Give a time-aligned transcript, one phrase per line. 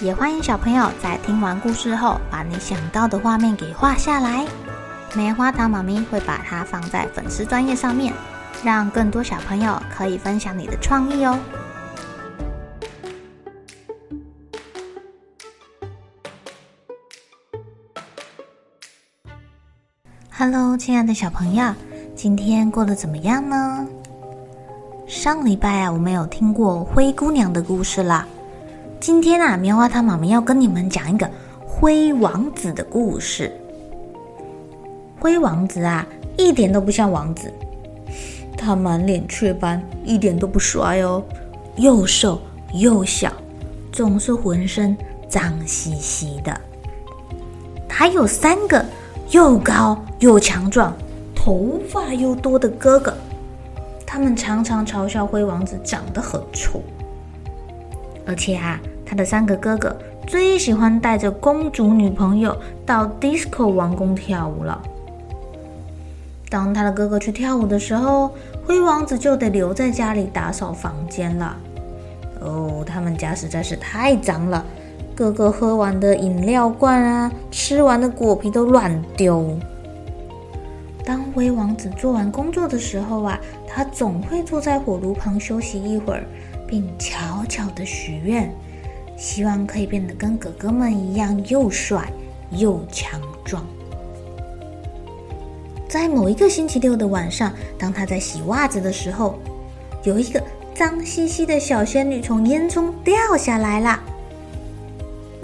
[0.00, 4.46] 也欢迎小朋友在听完故事后，把你想到的画面给画下来。
[5.14, 8.12] 棉花糖妈咪会把它放在粉丝专页上面，
[8.62, 11.38] 让更多小朋友可以分享你的创意哦。
[20.30, 21.74] Hello，亲爱的小朋友，
[22.14, 23.86] 今天过得怎么样呢？
[25.06, 28.28] 上礼拜啊，我们有听过灰姑娘的故事啦。
[28.98, 31.30] 今天啊，棉花糖妈咪要跟你们讲一个
[31.66, 33.52] 灰王子的故事。
[35.20, 37.52] 灰王子啊，一点都不像王子，
[38.56, 41.22] 他满脸雀斑，一点都不帅哦，
[41.76, 42.40] 又瘦
[42.72, 43.32] 又小，
[43.92, 44.96] 总是浑身
[45.28, 46.58] 脏兮兮的。
[47.88, 48.84] 他有三个
[49.30, 50.92] 又高又强壮、
[51.34, 53.16] 头发又多的哥哥，
[54.06, 56.82] 他们常常嘲笑灰王子长得很丑。
[58.26, 59.96] 而且啊，他的三个哥哥
[60.26, 64.82] 最喜欢带着公主女朋友到 disco 王宫跳舞了。
[66.48, 68.30] 当他的哥哥去跳舞的时候，
[68.64, 71.56] 灰王子就得留在家里打扫房间了。
[72.40, 74.64] 哦，他们家实在是太脏了，
[75.14, 79.56] 哥哥喝完的饮料罐啊，吃完的果皮都乱丢。
[81.04, 86.24] 当灰王子做完工作的时候啊，他总会坐在火炉旁休息一会儿。
[86.66, 88.52] 并悄悄的许愿，
[89.16, 92.10] 希望可以变得跟哥哥们一样又帅
[92.50, 93.64] 又强壮。
[95.88, 99.38] 在某一个星期六的晚上，当他在洗袜子的时候，
[100.02, 100.42] 有一个
[100.74, 104.02] 脏兮兮的小仙女从烟囱掉下来了。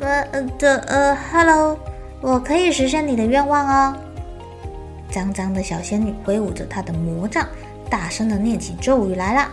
[0.00, 1.78] 呃呃的呃，Hello，
[2.20, 3.96] 我可以实现你的愿望哦。
[5.10, 7.46] 脏脏的小仙女挥舞着她的魔杖，
[7.88, 9.48] 大声的念起咒语来了。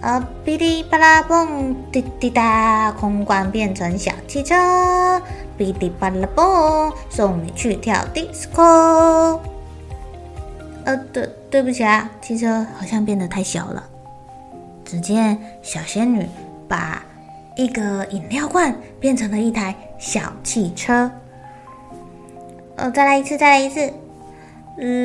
[0.00, 4.54] 啊，哔哩啪啦蹦，滴滴答，空罐变成小汽车，
[5.58, 9.38] 哔哩啪啦蹦，送你去跳 disco。
[10.84, 13.84] 呃，对，对不起啊，汽车好像变得太小了。
[14.86, 16.26] 只见小仙女
[16.66, 17.04] 把
[17.54, 21.10] 一个饮料罐变成了一台小汽车。
[22.76, 23.92] 呃，再来一次，再来一次。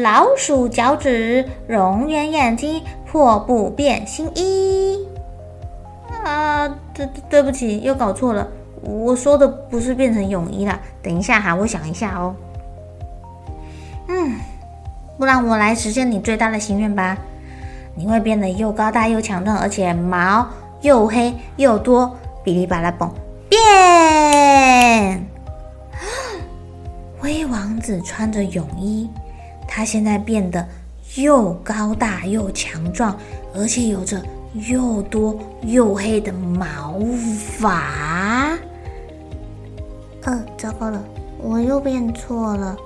[0.01, 4.97] 老鼠脚趾，蠑螈眼睛，破布变新衣。
[6.23, 8.47] 啊，对对不起，又搞错了。
[8.81, 10.79] 我说的不是变成泳衣啦。
[11.03, 12.33] 等一下哈，我想一下哦。
[14.07, 14.35] 嗯，
[15.17, 17.17] 不然我来实现你最大的心愿吧。
[17.95, 20.47] 你会变得又高大又强壮，而且毛
[20.81, 22.15] 又黑又多，
[22.45, 23.11] 哔哩吧啦蹦
[23.49, 25.27] 变。
[27.19, 29.09] 灰王子穿着泳衣。
[29.75, 30.65] 他现在变得
[31.17, 33.13] 又高大又强壮，
[33.53, 34.23] 而且有着
[34.69, 36.97] 又多又黑的毛
[37.59, 38.57] 发。
[40.23, 41.03] 呃，糟糕了，
[41.39, 42.77] 我又变错了。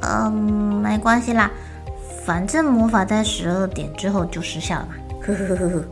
[0.00, 1.50] 嗯，没关系啦，
[2.24, 4.94] 反正魔法在十二点之后就失效了嘛。
[5.20, 5.84] 呵呵呵呵。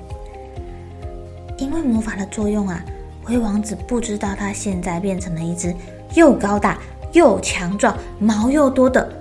[1.59, 2.82] 因为魔法的作用啊，
[3.22, 5.74] 灰王子不知道他现在变成了一只
[6.14, 6.78] 又高大
[7.12, 9.20] 又强壮、毛又多的。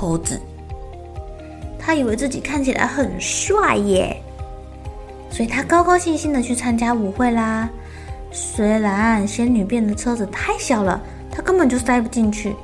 [0.00, 0.40] 猴子，
[1.78, 4.16] 他以为自己看起来很帅耶，
[5.30, 7.68] 所以他高高兴兴的去参加舞会啦。
[8.32, 10.98] 虽然仙女变的车子太小了，
[11.30, 12.56] 他根本就塞不进去，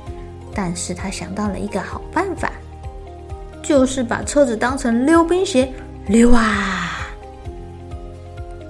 [0.51, 2.51] 但是他想到了一个好办法，
[3.61, 5.71] 就是把车子当成溜冰鞋
[6.07, 7.07] 溜啊。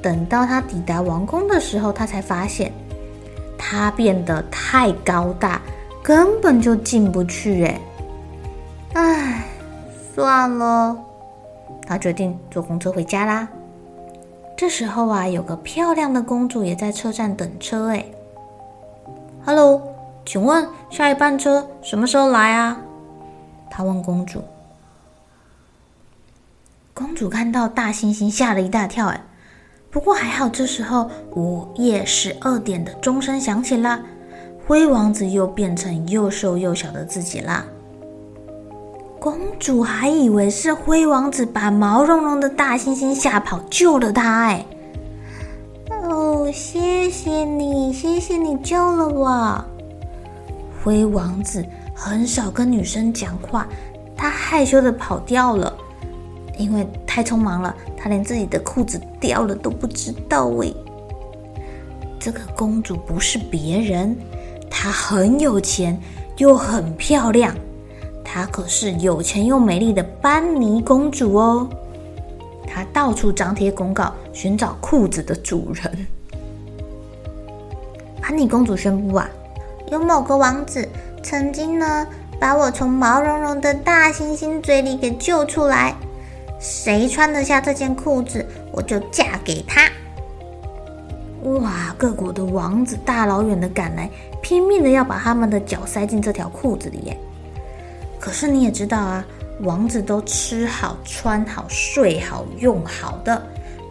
[0.01, 2.69] 等到他抵达王宫的时候，他才发现
[3.57, 5.61] 他变得太高大，
[6.03, 7.79] 根本就进不去哎。
[8.97, 9.43] 唉，
[10.15, 10.97] 算了，
[11.85, 13.47] 他决定坐公车回家啦。
[14.57, 17.89] 这时候啊，有个漂亮的公主也在车站等车。
[17.89, 18.03] 哎
[19.45, 19.83] ，Hello，
[20.25, 22.81] 请问下一班车什么时候来啊？
[23.69, 24.41] 他问公主。
[26.95, 29.09] 公主看到大猩猩，吓了一大跳。
[29.09, 29.21] 哎，
[29.91, 33.99] 不过还好，这时候午夜十二点的钟声响起了，
[34.65, 37.63] 灰王子又变成又瘦又小的自己啦。
[39.29, 44.45] 公主还以为是灰王子把毛茸茸的大猩猩吓跑，救了她。
[44.45, 44.65] 哎，
[45.89, 49.65] 哦，谢谢你，谢谢你救了我。
[50.81, 51.61] 灰王子
[51.93, 53.67] 很少跟女生讲话，
[54.15, 55.75] 他害羞的跑掉了，
[56.57, 60.45] 因为太匆忙了，他连自己的裤子掉了都不知道。
[60.47, 60.73] 喂，
[62.17, 64.15] 这个公主不是别人，
[64.69, 65.99] 她很有钱
[66.37, 67.53] 又很漂亮，
[68.29, 71.67] 她可是有钱又美丽的班尼公主哦。
[72.67, 76.07] 她到处张贴公告，寻找裤子的主人。
[78.21, 79.29] 班尼公主宣布啊。
[79.89, 80.85] 有某个王子
[81.23, 82.05] 曾经呢，
[82.37, 85.95] 把我从毛茸茸的大猩猩嘴里给救出来。
[86.59, 89.89] 谁穿得下这件裤子，我就嫁给他。
[91.61, 91.95] 哇！
[91.97, 94.09] 各国的王子大老远的赶来，
[94.41, 97.17] 拼命的要把他们的脚塞进这条裤子里耶。
[98.19, 99.25] 可是你也知道啊，
[99.61, 103.41] 王子都吃好、穿好、睡好、用好的，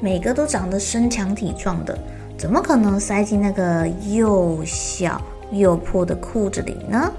[0.00, 1.98] 每个都长得身强体壮的，
[2.36, 5.20] 怎么可能塞进那个又小
[5.52, 7.10] 又破的裤子里呢？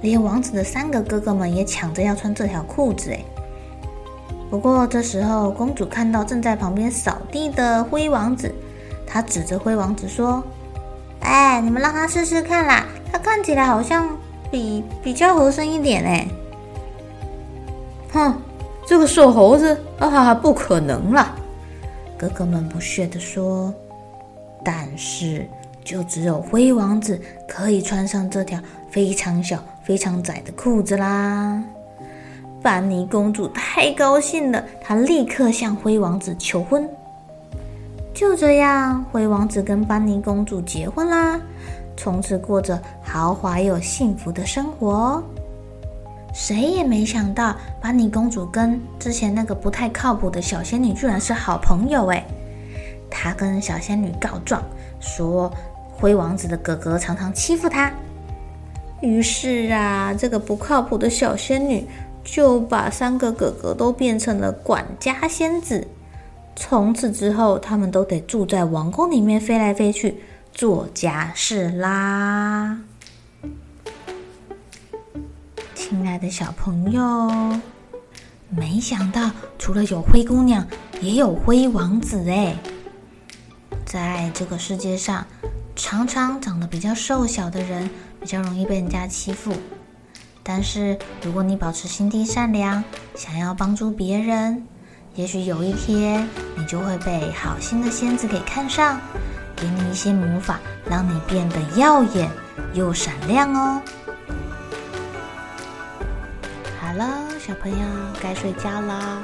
[0.00, 3.24] 连王子的三个哥哥们也抢着要穿这条裤子哎。
[4.50, 8.52] 不过这时候，公主看到正在旁边扫地的灰王子，
[9.06, 10.42] 她指着灰王子说
[11.20, 14.08] ：“哎，你们让他试试看啦，他看起来好像
[14.52, 16.28] 比比较合身一点哎。”
[18.14, 18.34] 哼，
[18.86, 21.34] 这个瘦猴子啊，不可能啦！
[22.16, 23.74] 哥哥们不屑地说。
[24.64, 25.44] 但是。
[25.84, 28.56] 就只有灰王子可以穿上这条
[28.88, 31.60] 非常小、非常窄的裤子啦！
[32.62, 36.88] 班尼公主太高兴了，她立刻向灰王子求婚。
[38.14, 41.40] 就这样，灰王子跟班尼公主结婚啦，
[42.02, 45.22] 从此过着豪华又幸福的生活哦。
[46.34, 52.24] 谁也没想到，班尼公主跟之前那个不太靠谱的小仙女居然是好朋友诶！
[53.08, 54.60] 她跟小仙女告状
[54.98, 55.48] 说。
[55.94, 57.92] 灰王子的哥哥常常欺负她，
[59.02, 61.86] 于是啊，这个不靠谱的小仙女
[62.24, 65.86] 就把三个哥哥都变成了管家仙子。
[66.56, 70.16] 从此之后，他们都得住在王宫里面飞来飞去
[70.52, 72.78] 做家事啦。
[75.74, 77.60] 亲爱的小朋友，
[78.48, 80.66] 没想到除了有灰姑娘，
[81.00, 82.56] 也有灰王子哎，
[83.84, 85.26] 在这个世界上。
[85.74, 87.88] 常常长得比较瘦小的人
[88.20, 89.54] 比较容易被人家欺负，
[90.42, 92.84] 但是如果你保持心地善良，
[93.14, 94.66] 想要帮助别人，
[95.14, 99.00] 也许有一天你就会被好心的仙子给看上，
[99.62, 100.58] 给你一些魔法，
[100.90, 102.28] 让你变得耀眼
[102.74, 103.80] 又闪亮哦。
[106.80, 107.06] 好了，
[107.38, 107.86] 小朋友
[108.20, 109.22] 该睡觉了，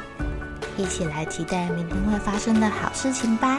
[0.76, 3.58] 一起来期待明天会发生的好事情吧。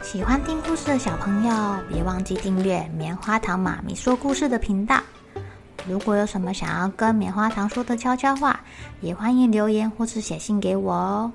[0.00, 5.00] 喜欢听故事的小朋友，别忘记订阅棉花糖妈咪说故事的频道。
[5.88, 8.60] 如果有什么想要跟棉花糖说的悄悄话，
[9.00, 11.32] 也欢迎留言或是写信给我哦。